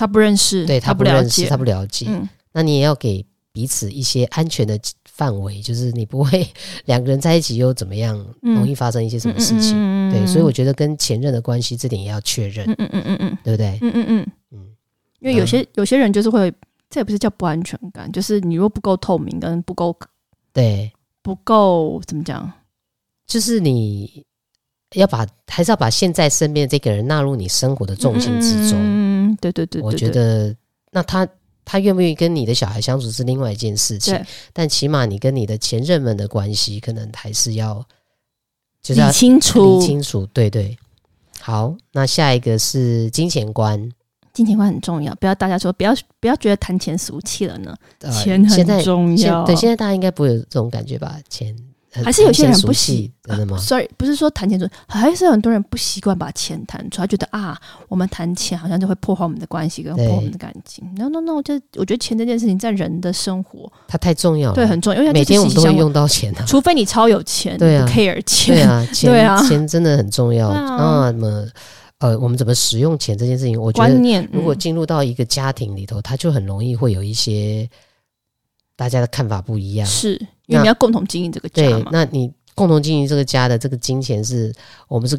[0.00, 2.06] 他不认识，对他不了解，他不了解。
[2.08, 6.48] 嗯，那你也要给彼此一些安全的范围，就是你不会
[6.86, 9.76] 两个人在一起又怎么样，容易发生一些什么事情。
[9.76, 12.64] 嗯嗯嗯、对，所以我觉得跟前任的关系这点也要确认。
[12.70, 13.78] 嗯嗯嗯嗯嗯，对不对？
[13.82, 14.26] 嗯嗯嗯。
[14.52, 14.66] 嗯，
[15.18, 16.50] 因为有些有些人就是会，
[16.88, 19.94] 这也不是叫不安全感，就是你若不够透明跟不够，
[20.54, 22.50] 对，不够怎么讲，
[23.26, 24.24] 就是你
[24.98, 28.78] 要把还是要把现在身边的这个人纳入你生活的重心之中。
[28.78, 30.54] 嗯对对对，我觉得
[30.90, 31.26] 那他
[31.64, 34.18] 他愿不愿意跟你的小孩相处是另外一件事情，
[34.52, 37.86] 但起码你跟你的前任们的关系，可能还是要
[38.82, 40.26] 就是要理清楚，理清楚。
[40.32, 40.76] 对对，
[41.38, 43.88] 好，那下一个是金钱观，
[44.32, 49.44] 金钱观很重要，不要大家说不要不要觉得谈钱俗气了呢，呃、钱很重要。
[49.44, 51.20] 对，现在大家应该不会有这种感觉吧？
[51.28, 51.56] 钱。
[51.92, 60.84] 还是有些人不习真的吗？Sorry，不是说谈钱，还是很多人不习惯把钱谈出来，觉得啊，我们谈钱好像就会破坏我们的关系，跟破坏我们的感情。
[60.96, 66.44] No No No，就我觉得钱这件事情在人的生活，它太重要了，对，很重要，因为每天我们都会用到钱啊。
[66.46, 68.54] 除非你超有钱，对啊，care 钱，
[69.02, 70.52] 对啊，钱钱真的很重要。
[70.52, 71.44] 那么，
[71.98, 77.68] 呃，我们怎么使用钱这件事情，我觉得如果进入到一个家庭里头，它就很容易会有一些
[78.80, 80.14] 大家的看法不一样，是
[80.46, 81.90] 因为你要共同经营这个家嘛？
[81.92, 82.32] 那你。
[82.52, 84.52] 共同经营这个家的这个金钱是
[84.86, 85.18] 我们是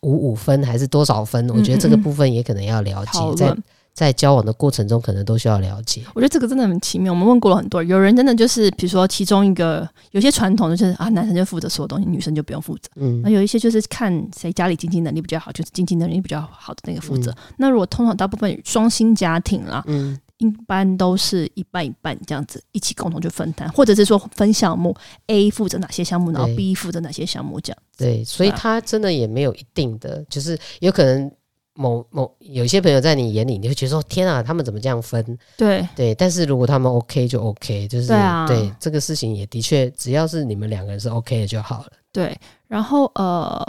[0.00, 1.46] 五五分还是多少分？
[1.46, 3.56] 嗯嗯，我觉得这个部分也可能要了解，论在
[3.94, 6.02] 在交往的过程中可能都需要了解。
[6.14, 7.12] 我觉得这个真的很奇妙。
[7.12, 12.88] 我们问过了很多人，有人真的就是，比如说其中一个有些传统的就是啊，男生就负责所有东西，女生就不用负责。
[12.96, 17.30] 嗯，那有一些就是看谁家里经济能力比较好，就是经济能力比较好的那个负责。
[17.30, 20.18] 嗯、那如果通常大部分双薪家庭啦，嗯。
[20.40, 27.78] 一般都是一半一半这样子，一起共同去分担，或者是说分项目，A 负责哪些项目，然后 B 负责哪些项目这样。
[27.96, 31.30] 对，所以他真的也没有一定的，就是有可能
[31.74, 35.38] 某某有些朋友在你眼里，你会觉得说天啊，他们怎么这样分？
[35.58, 41.92] 对对，但是如果他们 OK 就 OK，就是对啊，对这个事情也的确，只要是你们两个人是 OK 的就好了。
[42.12, 42.34] 对，
[42.66, 43.62] 然后呃，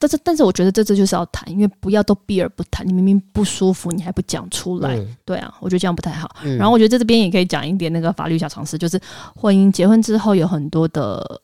[0.00, 6.34] 但是但是我觉得这次就是要谈，因为不要都避而不谈，你明明不舒服，你还不讲出来，嗯、对啊，我觉得这样不太好。
[6.42, 8.98] 嗯、然后我觉得在这边也可以讲一点那个法律小常识，就是
[9.36, 11.42] 婚姻结婚之后有很多的，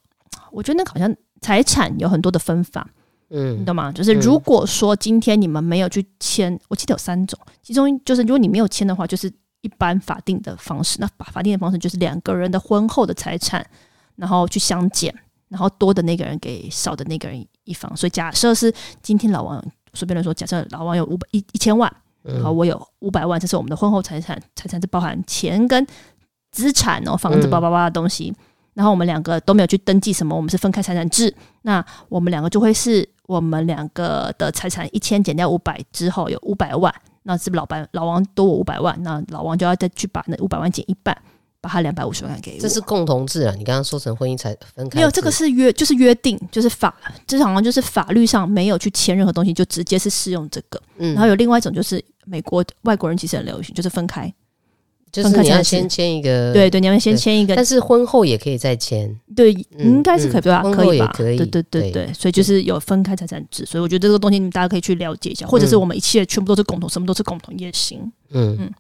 [0.50, 2.88] 我觉得那个好像财产有很多的分法。
[3.28, 3.92] 嗯，你懂吗？
[3.92, 10.96] 就是如果说今天你们没有去签，嗯、我记得有三种，其中就是如果你没有签的话，就是一般法定的方式。
[11.00, 13.66] 那法法定的方式就是两个人的婚后的财产，
[14.14, 15.12] 然后去相减，
[15.48, 17.94] 然后多的那个人给少的那个人一方。
[17.94, 25.86] 所以假设是今天老王随便来说，假设老王有五百一一千万，然后我有五百万，这是我们的婚后财产，财产是包含钱跟
[26.50, 28.30] 资产哦，房子、叭叭叭的东西。
[28.30, 28.36] 嗯、
[28.74, 33.06] 然后我们两个都没有去登记什么，我们是分开财产制，那我们两个就会是。
[33.26, 38.96] 我们两个的财产一千减掉五百之后有五百万，那是不是老白老王多我五百万？
[39.02, 41.12] 那老王就要再去把那五百万减一半，
[41.60, 42.60] 把他两百五十万给我。
[42.60, 43.54] 这是共同制啊！
[43.56, 46.94] 你刚刚说成婚姻才分开，没有这个是约，就是约定，就是法，
[47.26, 50.80] 这好像就是法律上没有去签任何东西，就直接是适用这个。
[50.98, 54.32] 嗯，然后有另外一种就是美国外国人其实很流行，就是分开。
[55.12, 60.62] 就是你要先签一个，对对，你要先签一个，但是婚后也可以再签，对，应该是可以吧？
[60.62, 61.10] 可以吧？
[61.16, 68.00] 可以，对对对对，所以就是有分开财产制，所以我觉得这个东西你们大家可以去了解一下，或者是我们一切全部都是共同，什么都是共同也行。
[68.30, 68.70] 嗯嗯，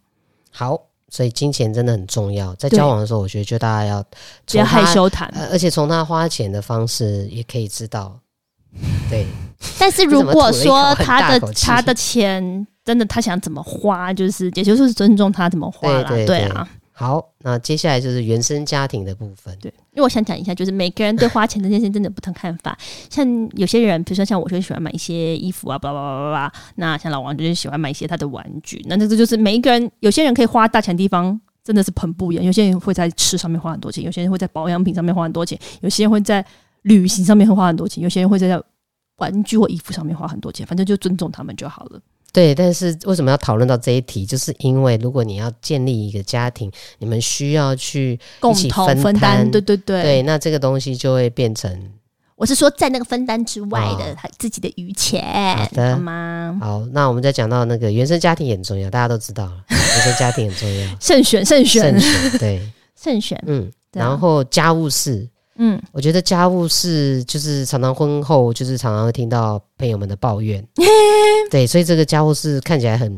[0.50, 0.78] 好，
[1.10, 4.02] 所以金钱真的很重要，在交往的时候，我觉得就大家要
[4.46, 8.18] 不要害羞谈，而且从他花钱的方式也可以知道，
[9.10, 9.26] 对。
[9.78, 12.66] 但是如果说他的他的钱。
[12.86, 16.68] 真的，他想怎么花，就是也就是尊重他怎么花啦，对，啊。
[16.98, 19.54] 好，那接下来就是原生家庭的部分。
[19.60, 22.74] 对，因为我想讲一下，就是每个人对花钱这件事真的不同看法。
[23.10, 26.52] 像有些人，比如说像我，就喜欢买一些衣服啊，巴拉巴拉巴拉。
[26.76, 28.82] 那像老王就是喜欢买一些他的玩具。
[28.88, 32.42] 那这个就是每一个人，有些人可以花大钱的地方真的是很不一样。
[32.42, 36.42] 有些人会在吃上面花很多钱，有些人会在保养品上面花很多钱，有些人会在
[36.84, 38.58] 旅行上面会花很多钱，有些人会在
[39.18, 40.66] 玩具或衣服上面花很多钱。
[40.66, 42.00] 反正就尊重他们就好了。
[42.36, 44.26] 对，但是为什么要讨论到这一题？
[44.26, 51.74] 就是因为如果你要建立一个家庭，你们需要去共同分担，对对对，对，那这个东西就会变成，
[52.34, 56.58] 我是说在那个分担之外的他自己的余钱，哦、好的好吗？
[56.60, 65.26] 好，那我们再讲到那个原生家庭也很重要，大家都知道了，原生家庭很重要， 慎选慎选慎选，对， 慎选，嗯，然后家务事。
[65.58, 70.62] 嗯，我觉得家务事就是常常婚后就是常常会听到朋友们的抱怨，
[71.50, 73.10] 对，所以这个家务事看起来很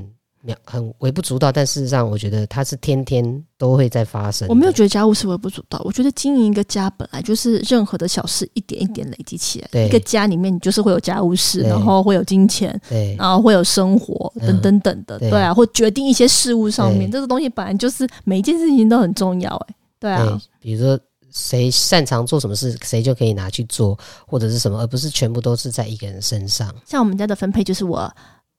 [0.47, 4.47] 渺很微不足道，但事实上我觉得它是天天都会在发生。
[4.49, 9.87] 我没有觉得家务事微不足道，我觉得经营一个家本来就是任何的小事一点一点累积起来，对。
[9.87, 17.15] 一个家里面你就是会有家务事，然后会有金钱，对，然后会有生活等等等的，对，啊，或决定一些事物上面，对。
[17.15, 20.25] 这个东西本来就是每一件事情都很重要，哎，对啊。
[20.25, 20.99] 对，比如说。
[21.31, 26.75] 谁擅长做什么事，谁就可以拿去做，或者是什么，而不是全部都是在一个人身上。
[26.87, 28.11] 像我们家的分配就是我，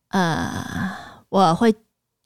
[0.09, 0.65] 呃，
[1.29, 1.73] 我会，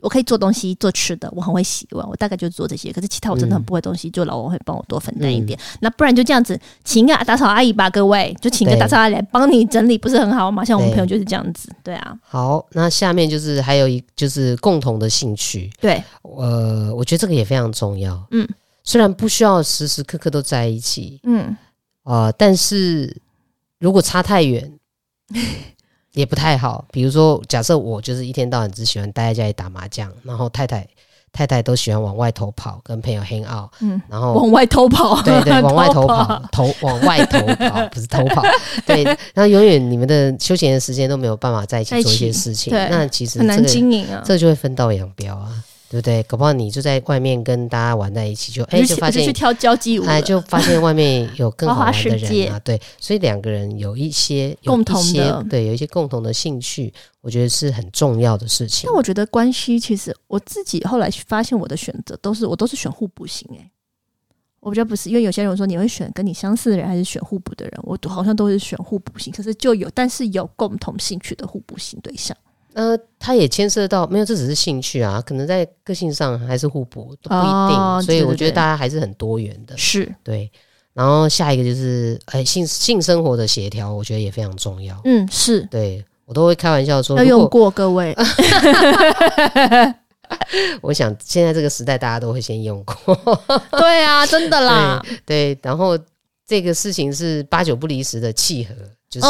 [0.01, 2.91] 我可以做东西，做吃的，我很会洗碗，我大概就做这些。
[2.91, 5.57] 可是其他我真的很不会东西，嗯、就老王会帮我多分担一点。
[5.57, 10.65] 嗯、那不然就这样子，请个打扫阿姨吧，各位，就请个打扫阿姨来帮你整理，不是很好吗？
[10.65, 12.17] 像我们朋友就是这样子，对，对啊。
[12.21, 18.45] 好，那下面就是还有一就是共同的兴趣，对，呃，我觉得这个也非常重要，嗯。
[18.83, 21.55] 虽然不需要时时刻刻都在一起，嗯，
[22.03, 23.15] 啊、呃，但是
[23.79, 24.71] 如果差太远，
[26.13, 26.85] 也不太好。
[26.91, 30.87] 比如说，假设我就是一天到晚只喜欢待在家里打麻将，然后太太
[31.31, 38.43] 太太都喜欢往外头跑，跟朋友 hang out，嗯，然后往外偷跑，对对，往外偷跑，头往外头跑， 不是偷跑，
[38.85, 45.63] 对，然后永远你们的休闲的时间都没有办法在一起做一些事情，那其实、这个、很难经营啊，这就会分道扬镳啊。
[45.93, 46.23] 对不对？
[46.23, 52.59] 搞不好你就在外面跟大家玩在一起，就哎，就发现就去跳交际舞，哎，就发现外面有更好玩的人啊。
[52.61, 58.89] 对，所以两个人有一些共同的，对，有一些共同的兴趣，我觉得是很重要的事情。
[58.89, 63.47] 那我觉得关系其实我自己后来发现，我的选择都是我都是选互补型。
[63.51, 63.69] 哎，
[64.61, 67.79] 我觉得不是，因为有些人说你会选跟你相似的人，还是选互补的人？
[67.83, 72.35] 我好像都是选互补型，可是就有但是有共同兴趣的互补型对象。
[72.73, 77.77] 呃，他也牵涉到没有，这只是兴趣啊，可能在个性上还是互补，都不一定。
[77.77, 79.77] 哦、所以我觉得大家还是很多元的。
[79.77, 80.51] 是对。
[80.93, 84.95] 然后下一个就是，哎，性性生活的协调，我觉得也非常重要。
[85.05, 85.61] 嗯，是。
[85.71, 88.15] 对，我都会开玩笑说，要用过各位。
[90.81, 92.95] 我想现在这个时代，大家都会先用过。
[93.71, 95.01] 对啊，真的啦。
[95.25, 95.97] 对，对，然后
[96.47, 98.73] 这个事情是八九不离十的契合，
[99.09, 99.27] 就是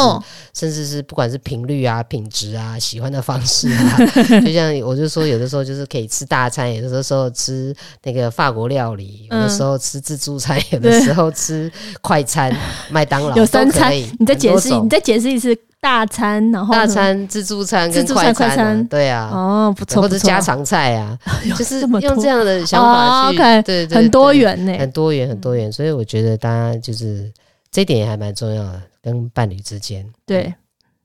[0.52, 3.98] 甚至是不管是频率啊、品质啊、喜欢的方式啊，
[4.44, 12.54] 就像我就说，有的时候就是可以吃大餐，有的时候吃那个法国料理，有的时候吃自助餐，有的时候吃快餐，
[12.90, 13.92] 麦当劳有三餐。
[14.18, 15.56] 你再解释，你再解释一次。
[15.84, 21.18] 大餐，然后大餐、自助餐跟快餐，对啊，哦，不错，或者家常菜啊，
[21.58, 25.70] 就是用这样的想法去，对对，很多元呢，很多元，很多元。
[25.70, 27.30] 所以我觉得大家就是
[27.70, 30.10] 这一点也还蛮重要的，跟伴侣之间。
[30.24, 30.54] 对，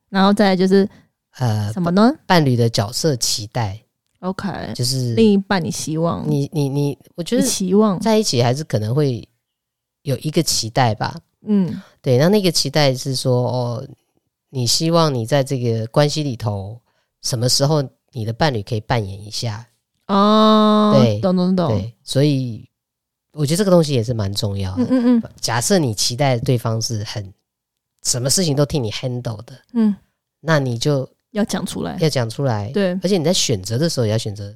[0.07, 0.87] 然后再来就是
[1.39, 2.13] 呃，什么呢？
[2.25, 3.77] 伴侣的角色期待
[4.21, 6.23] ，OK，就是另一半，你希望。
[6.25, 7.99] 你你你，我觉得期望。
[7.99, 9.27] 在一起还是可能会
[10.03, 11.13] 有一个期待吧。
[11.45, 13.85] 嗯，对，那那个期待是说哦。
[14.49, 16.79] 你希望你在这个关系里头，
[17.21, 19.67] 什么时候你的伴侣可以扮演一下？
[20.07, 21.69] 哦，对，懂懂懂。
[21.69, 22.67] 对，所以
[23.33, 24.83] 我觉得这个东西也是蛮重要的。
[24.83, 25.31] 嗯嗯嗯。
[25.39, 27.33] 假设你期待对方是很
[28.03, 29.95] 什么事情都替你 handle 的，嗯，
[30.39, 32.71] 那你就要讲出来，要讲出来。
[32.71, 34.55] 对，而且你在选择的时候也要选择。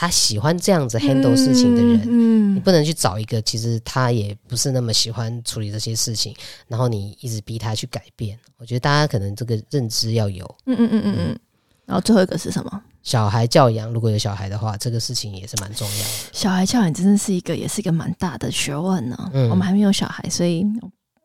[0.00, 6.32] 他喜欢这样子 handle 事情的人，嗯，你不能去找一个其实他也不是那么喜欢处理这些事情，
[6.68, 8.38] 然后你一直逼他去改变。
[8.58, 11.38] 我觉得大家可能这个认知要有，嗯嗯嗯嗯嗯。
[11.84, 12.82] 然后最后一个是什么？
[13.02, 16.10] 小孩教养，如果有小孩的话，这个事情也是蛮重要的。
[16.32, 19.30] 小孩教养真的是一个，也是一个蛮大的学问呢。
[19.32, 20.64] 嗯，我们还没有小孩，所以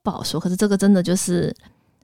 [0.01, 0.39] 不好说。
[0.39, 1.55] 可是这个真的就是，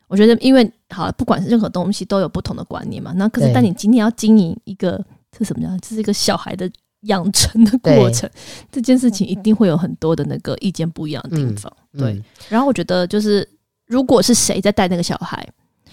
[0.08, 3.12] 我觉得因为好，不管是任何东西都有不同的观念嘛。
[3.16, 5.04] 那可是，但你今天要经营一个。
[5.38, 5.80] 是什么样？
[5.82, 6.70] 这是一个小孩的
[7.02, 8.30] 养成的过程，
[8.72, 11.72] 这件事情一定会有很多的那个意见不一样的地方。
[11.94, 13.48] 嗯、对，然后我觉得就是，
[13.86, 15.48] 如果是谁在带那个小孩，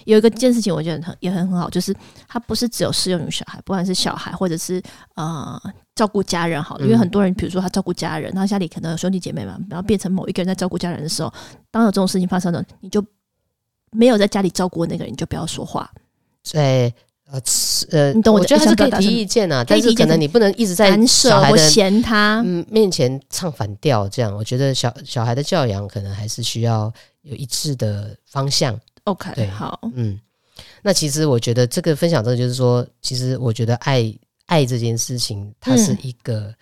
[0.05, 1.95] 有一个件事情我觉得很也很很好，就是
[2.27, 4.83] 他不是只有适用于小孩，不管是小孩或者是
[5.15, 5.61] 呃
[5.95, 11.33] 照顾家人好了，因为很多人比如说他照顾家人，他家里可能有兄弟姐妹嘛，然后变成某一个人在照顾家人的时候，
[11.71, 13.05] 当有这种事情发生了，你就
[13.93, 15.89] 没有在家里照顾的那个人，你就不要说话。
[16.51, 16.93] 对。
[17.29, 17.41] 呃，
[17.91, 28.79] 呃，你懂我，我觉得他是可以提意见啊，但是可能你不能一直在小孩的嫌他嗯面前唱反调，这样我觉得小小孩的教养可能还是需要有一致的方向。
[29.05, 30.21] OK，对，好，嗯，
[30.83, 34.15] 那其实我觉得这个分享，这个就是说，其实我觉得爱
[34.47, 36.55] 爱这件事情，它是一个，嗯、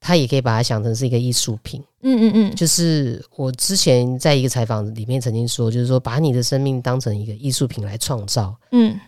[0.00, 1.82] 它也可以把它想成是一个艺术品。
[2.02, 8.56] 嗯嗯嗯，就是我之前在一个采访里面曾经说，就是说把你的生命当成一个艺术品来创造。
[8.72, 8.98] 嗯。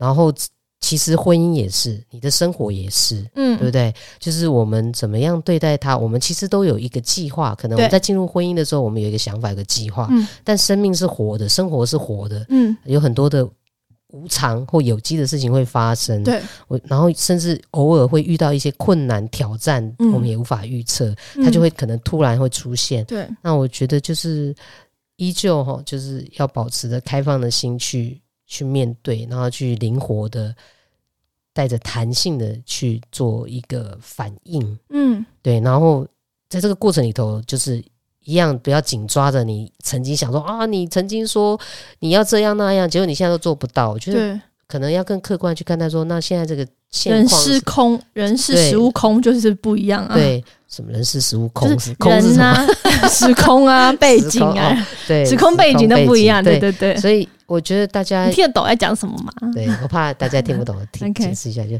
[0.00, 0.32] 然后，
[0.80, 3.94] 其实婚姻也是，你的生活也是，嗯，对不对？
[4.18, 7.54] 就是我们怎么样对待他，我们其实都有一个计划。
[7.54, 10.08] 可能我们在进入婚姻的时候，我们有一个想法，一个计划。
[10.10, 13.46] 嗯，但生命是活的，生活是活的，嗯，有很多的
[14.12, 16.24] 无常或有机的事情会发生。
[16.24, 23.04] 对，我然后甚至偶尔会遇到一些困难挑战，我们也无法预测，它就会可能突然会出现。
[23.04, 24.54] 对，那我觉得就是
[25.16, 28.18] 依旧哈，就是要保持着开放的心去。
[28.50, 30.52] 去面对，然后去灵活的，
[31.52, 36.04] 带着弹性的去做一个反应，嗯，对，然后
[36.48, 37.80] 在这个过程里头，就是
[38.24, 41.58] 一样，不要紧抓着你曾经想说啊，你曾经说
[42.00, 50.44] 你要这样那样，结果你现在都做不到，我觉得可能要更客观去看待说，那现在这个现况，人是空，人是实物空，就是不一样啊，对。
[50.70, 51.68] 什么人是时空？
[51.80, 52.66] 是人啊，
[53.10, 56.96] 时空啊， 背景啊，对，时空背景都不一样，对对对。
[56.96, 59.32] 所以我觉得大家你听得懂在讲什么吗？
[59.52, 61.78] 对，我怕大家听不懂，听 解释一下就。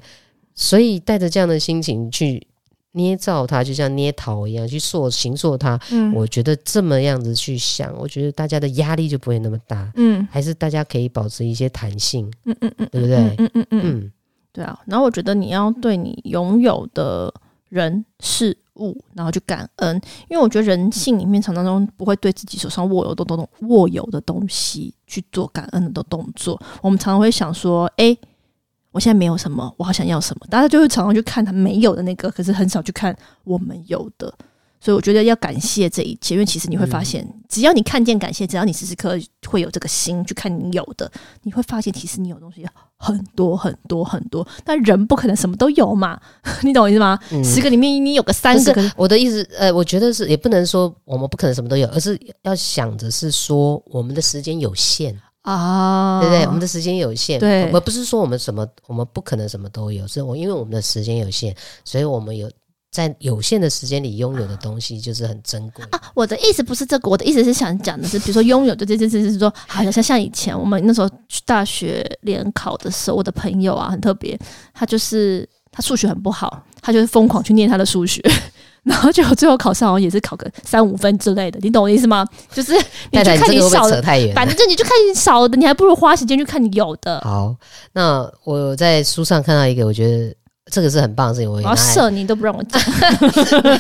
[0.53, 2.45] 所以带着这样的心情去
[2.93, 5.79] 捏造它，就像捏陶一样去塑形塑它。
[5.93, 9.89] 嗯，我觉得这么样子去想，我觉得大家的压力就不会那么大。
[9.95, 12.31] 嗯，还是大家可以保持一些弹性。
[12.45, 13.17] 嗯嗯嗯，对不对？
[13.17, 14.13] 嗯嗯嗯嗯，
[14.53, 14.77] 对啊。
[14.87, 17.33] 然后我觉得你要对你拥有的
[17.69, 19.95] 人事物，然后去感恩，
[20.29, 26.61] 因为我觉得人性里面常常中不会对自己手上握有的东握有的东西去做感恩的动作。
[26.83, 28.17] 我们常常会想说：“哎，
[28.91, 34.33] 我现在没有什么，我好想要什么。”大家就会常常去看他没有的那个，可是很少去看我们有的。
[34.83, 39.15] 所以我觉得要感谢这一切，因为其实你会发现，只要你看见感谢，只要你时时刻
[39.47, 41.11] 会有这个心去看你有的，
[41.43, 42.65] 你会发现其实你有东西
[43.03, 44.47] 很多很多很多。
[44.65, 46.21] 但人不可能什么都有嘛，
[46.63, 47.19] 你懂我意思吗？
[47.33, 56.45] 嗯、十个里面你有个三个，我的意思，呃，我觉得是也不能说我们不可能什么都有，而是要想着是说我们的时间有限啊，对不对？
[56.45, 62.51] 我们的时间有限，对，而不是说我们什么我们不可能什么都有，是我因为我们的时间有限，所以我们有。
[62.91, 66.01] 在有限的时间里拥有的东西就是很珍贵啊！
[66.13, 74.37] 我的意思不是这个，我的意思是想讲的是，比如说拥有的这件事是说，好像像像以前我们那时候去大学联考的时候，我的朋友啊很特别，
[74.75, 78.21] 他就是他数学很不好，他就是疯狂去念他的数学，
[78.83, 82.27] 然后就最后考上，也是考个三五分之类的，你懂我意思吗？
[82.53, 82.73] 就是
[83.13, 84.03] 你就看你少的，
[84.35, 87.21] 反正你就看你少的，你还不如花时间去看你有的。
[87.21, 87.55] 好，
[87.93, 90.35] 那我在书上看到一个，我觉得
[90.71, 92.81] 这个是很棒的事情，我要射你都不让我讲，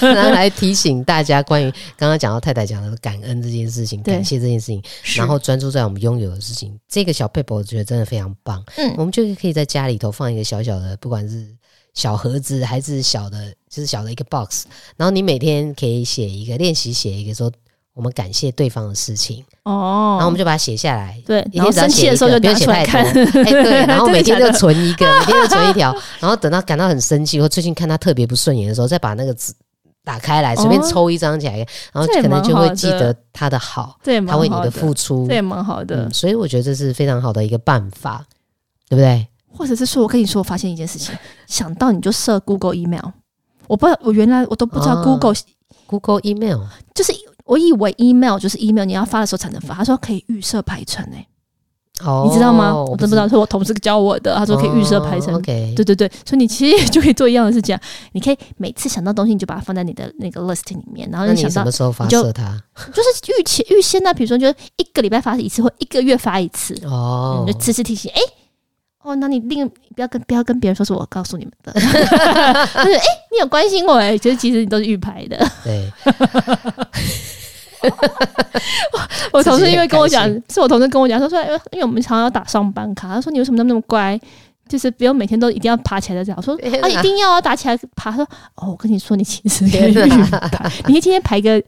[0.14, 4.82] 然后来提醒大家关于刚刚讲到太太讲的感恩这件事情，感谢这件事情，
[5.16, 6.78] 然后专注在我们拥有的事情。
[6.88, 8.62] 这个小 paper 我觉得真的非常棒。
[8.76, 11.46] 嗯，我们就可以在家里头放一个小小的，不管是。
[11.92, 14.64] 小盒子还是小的，就是小的一个 box，
[14.96, 17.50] 然后你每天可以写一个练习，写一个说
[17.94, 19.44] 我们感谢对方的事情。
[19.64, 23.12] 哦，然后我们就把它写下来，对，然后生气的时候就拿出来看，哎，
[23.44, 29.52] 对， 然后每天就存一个， 每天就存一条，然后等到感到很生气或最近看他特别不顺眼的时候，再把那个纸
[30.04, 31.56] 打开来，随便抽一张起来，
[31.92, 38.24] 然后可能就会记得他的好，对，他为你的付出，这也蛮好的，所以我觉得这是非常好的一个办法，
[38.88, 39.26] 对不对？
[39.52, 41.14] 或者是说，我跟你说，我发现一件事情，
[41.46, 43.04] 想到你就设 Google email。
[43.66, 45.36] 我不知道，我原来我都不知道 Google、啊、
[45.86, 46.60] Google email
[46.94, 47.12] 就是
[47.50, 49.74] 我以为 email 就是 email，你要发的时候才能发。
[49.74, 51.26] 他说可以预设排程诶、
[51.98, 52.72] 欸，哦，你知道吗？
[52.72, 54.36] 我真不知道，是我同事教我的。
[54.36, 57.76] 他说可以预设排程、对对对，所以你其实就可以做一样的事情。
[58.12, 68.34] 你可以每次想到东西，你就把它放在你的那个 list 里面，然后你想到你什么时候发射它，就，就是预前预先呢，比如说就是一个礼拜发一次，或一个月发一次哦，你就次次提醒，哎、欸。
[69.02, 71.88] 哦，那你另不要跟不要跟别人说是我告诉你们的， 就是
[73.00, 75.90] ：“哎，你有关心我哎，其实其实你都是预排的。”对，
[79.32, 81.40] 我同事因为跟我讲，是我同事跟我讲，他说
[81.72, 84.18] ：“因为我们常常要打上班卡，他说你为什么那么那么乖，
[84.68, 88.24] 就是不用每天都一定要爬起来这样。”我说：“啊，一定要打起来爬。”他说
[88.56, 91.62] ：“哦，我跟你说，你其实可以预排，你可以今天排个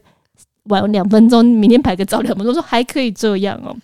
[0.65, 3.75] 晚两分钟，明天排个早两分钟，说还可以这样哦。”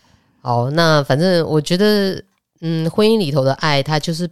[0.41, 2.23] 好，那反正我觉得。
[2.61, 4.30] 嗯，婚姻里头的爱，它就是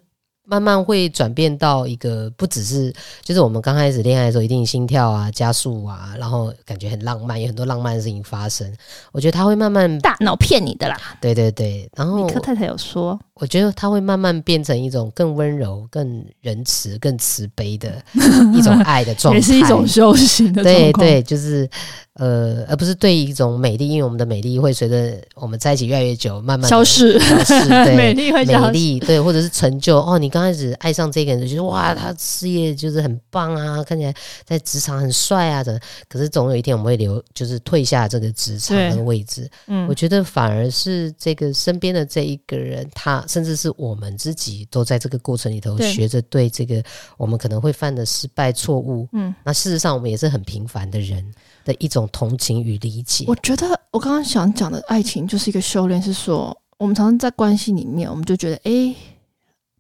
[0.49, 8.73] 慢慢会转变到一个不只是，就是我们刚开始恋爱的时候，一定心跳啊、加速啊，然后感觉很浪漫，有很多浪漫的事情发生。
[9.11, 11.89] 我觉得他会慢慢大脑骗你的啦，对对对。
[11.95, 13.19] 然后，尼克太太有说。
[13.39, 18.01] 我觉得他会慢慢变成一种更温柔、更仁慈、更慈悲的
[18.53, 20.91] 一种爱的状态，也是一种修行的状态。
[20.91, 21.69] 对对，就是
[22.13, 27.19] 呃，而不是对一种美丽，因为我们的美丽会随着我们在一起越来越久，慢慢消失。
[27.19, 28.65] 消失，对，美丽会消失。
[28.65, 30.01] 美丽，对，或者是成就。
[30.01, 34.11] 哦，你刚开始爱上这个人，就觉得哇，他事业就是很棒啊，看起来
[34.45, 35.79] 在职场很帅啊的。
[36.09, 39.47] 可是总有一天我们会留，就是退下这个职场的位置。
[39.67, 43.23] 嗯，我觉得反而是这个身边的这一个人，他。
[43.27, 46.81] 甚至是我们自己都在这个过程里头学着对这个
[47.17, 51.23] 我们可能会犯的失败错误，嗯，那事实上我们也是很平凡的人
[51.65, 53.25] 的一种同情与理解。
[53.27, 58.95] 我觉得我刚刚想讲的爱情就是一个修炼，是说我们常常在关系里面，我们就觉得，哎，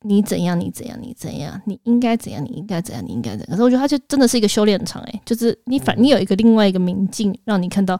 [0.01, 3.47] 你怎样，你怎样，你怎样，你应该怎样，你应该怎样，你应该怎样。
[3.49, 7.99] 可是我觉得它就真的是一个修炼场，哎，就是你反你有一个另外一个明镜，让你看到，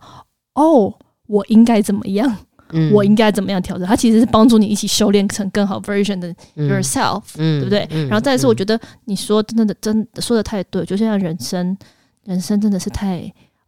[0.55, 0.93] 哦，
[1.27, 2.37] 我应该怎么样。
[2.71, 3.87] 嗯、我应该怎么样调整？
[3.87, 7.87] 它其实是帮助你一起修炼成更好 version 的 yourself，嗯，对不对？
[7.91, 11.77] 嗯、然后再是，我觉得你说真的真的说的太对，就像人生，
[12.25, 13.21] 人生真的是太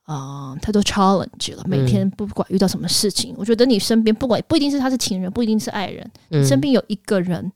[0.03, 1.63] 啊、呃、太多 challenge 了。
[1.65, 7.51] 每天不管遇到什么事情，我觉得你身边不管不一定是他是情人，不一定是爱人，嗯、身边有一个人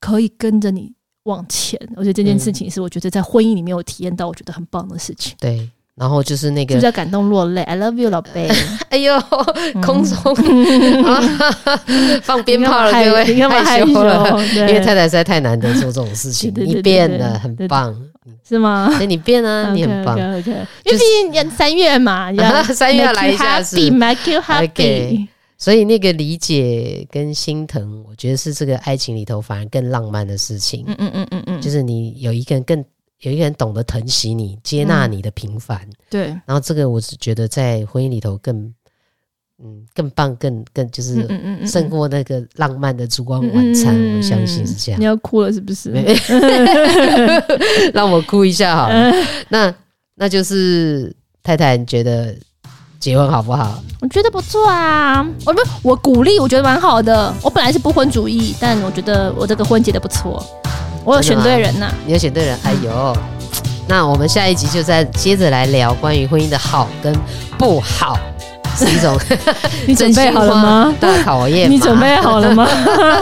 [0.00, 0.92] 可以跟着你
[1.24, 1.78] 往前。
[1.96, 5.36] 我觉得这件事情是我觉得在婚姻里面有体验到，我觉得很棒的事情。
[5.38, 5.68] 对。
[6.00, 7.60] 然后就是那个，就叫感动落泪。
[7.64, 8.48] I love you，老贝。
[8.88, 9.20] 哎呦，
[9.82, 10.16] 空中
[12.24, 13.24] 放鞭炮了，各位
[13.62, 16.50] 害羞了，因为太太实在太难得做这种事情。
[16.56, 17.94] 你变了，很棒，
[18.48, 18.88] 是吗？
[18.98, 20.18] 那你变啊，你很棒。
[20.18, 22.32] 因为毕竟三月嘛，
[22.72, 25.26] 三月要来一下是 make you happy。
[25.58, 30.82] 所以那个理解跟心疼，我觉得是这个爱情里头反而更浪漫的事情。
[30.86, 32.82] 嗯嗯嗯嗯嗯，就是你有一个人更。
[33.20, 36.26] 有一个人懂得疼惜你、接纳你的平凡，嗯、对。
[36.46, 38.56] 然后这个我是觉得在婚姻里头更，
[39.62, 41.28] 嗯，更棒、更更就是
[41.66, 43.94] 胜过那个浪漫的烛光晚餐。
[43.94, 45.00] 嗯、我相信是这样。
[45.00, 45.90] 你要哭了是不是？
[47.92, 49.12] 让我哭一下好了。
[49.50, 49.74] 那
[50.14, 52.34] 那就是太太，你觉得
[52.98, 53.82] 结婚好不好？
[54.00, 55.22] 我觉得不错啊。
[55.44, 57.34] 我不，我鼓励，我觉得蛮好的。
[57.42, 60.42] 我本来是不婚主义，但我觉得我这个婚结的不错。
[61.04, 61.90] 我有选对人呐！
[62.06, 63.16] 你有选对人，哎呦！
[63.88, 67.12] 那我们下一集就再接着来聊关于婚姻的好跟
[67.58, 68.18] 不好，
[68.86, 69.18] 是一种
[69.86, 70.94] 你准备好了吗？
[70.98, 72.66] 大考验，你准备好了吗？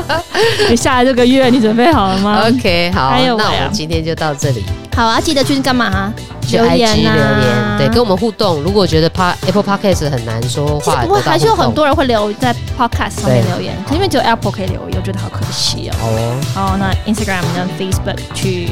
[0.70, 4.64] 你下来这个月你准备好了吗？OK，好，那我们今天就到这里。
[4.96, 6.12] 好啊，记得去干嘛？
[6.46, 8.62] 去 IG 留言，啊对，跟我们互动。
[8.62, 9.10] 如果觉得
[9.46, 16.40] Apple Podcast 很难说话，不过还是有很多人会留在 Podcast 上面留言，因为只有 Apple 可以留言，我觉得好可惜哦。
[16.54, 18.70] 好哦，那 Instagram 跟 Facebook 去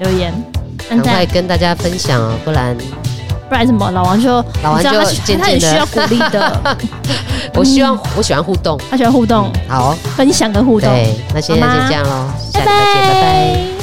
[0.00, 0.32] 留言。
[0.88, 2.76] 赶快跟大家分享哦，不然
[3.50, 3.90] 不然什么？
[3.90, 4.30] 老王就
[4.62, 4.90] 老王就
[5.24, 6.76] 渐渐他也需要鼓励的。
[7.54, 10.88] 我希望我喜欢互动，他喜欢互动，好，分享跟互动。
[10.88, 13.79] 对，那现在就这样喽，下礼拜见，拜拜。